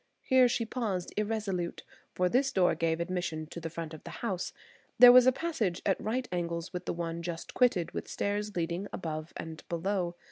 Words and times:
Here 0.23 0.47
she 0.47 0.65
paused 0.65 1.13
irresolute, 1.15 1.83
for 2.15 2.27
this 2.27 2.51
door 2.51 2.73
gave 2.73 2.99
admission 2.99 3.45
to 3.45 3.59
the 3.59 3.69
front 3.69 3.93
of 3.93 4.03
the 4.03 4.09
house; 4.25 4.51
there 4.97 5.11
was 5.11 5.27
a 5.27 5.31
passage 5.31 5.79
at 5.85 6.01
right 6.01 6.27
angles 6.31 6.73
with 6.73 6.85
the 6.85 6.93
one 6.93 7.21
just 7.21 7.53
quitted, 7.53 7.91
with 7.91 8.07
stairs 8.07 8.55
leading 8.55 8.87
above 8.93 9.31
and 9.37 9.61
below. 9.69 10.15